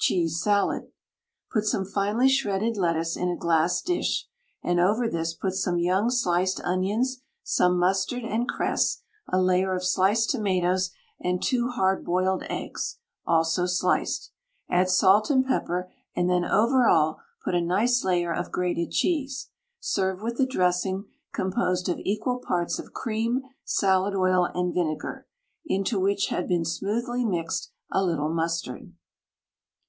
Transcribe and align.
CHEESE 0.00 0.40
SALAD. 0.40 0.84
Put 1.52 1.64
some 1.64 1.84
finely 1.84 2.28
shredded 2.30 2.76
lettuce 2.78 3.14
in 3.16 3.28
a 3.28 3.36
glass 3.36 3.82
dish, 3.82 4.26
and 4.62 4.78
over 4.80 5.06
this 5.08 5.34
put 5.34 5.52
some 5.54 5.76
young 5.76 6.08
sliced 6.08 6.60
onions, 6.62 7.20
some 7.42 7.76
mustard 7.78 8.22
and 8.24 8.48
cress, 8.48 9.02
a 9.26 9.42
layer 9.42 9.74
of 9.74 9.84
sliced 9.84 10.30
tomatoes, 10.30 10.92
and 11.20 11.42
two 11.42 11.68
hard 11.68 12.04
boiled 12.04 12.44
eggs, 12.48 12.98
also 13.26 13.66
sliced. 13.66 14.30
Add 14.70 14.88
salt 14.88 15.30
and 15.30 15.44
pepper, 15.44 15.90
and 16.14 16.30
then 16.30 16.44
over 16.44 16.86
all 16.86 17.20
put 17.44 17.56
a 17.56 17.60
nice 17.60 18.04
layer 18.04 18.32
of 18.32 18.52
grated 18.52 18.92
cheese. 18.92 19.50
Serve 19.80 20.22
with 20.22 20.40
a 20.40 20.46
dressing 20.46 21.06
composed 21.34 21.88
of 21.88 21.98
equal 21.98 22.38
parts 22.38 22.78
of 22.78 22.94
cream, 22.94 23.42
salad 23.64 24.14
oil, 24.14 24.44
and 24.54 24.72
vinegar, 24.72 25.26
into 25.66 25.98
which 25.98 26.28
had 26.28 26.46
been 26.48 26.64
smoothly 26.64 27.24
mixed 27.26 27.72
a 27.90 28.02
little 28.02 28.32
mustard. 28.32 28.92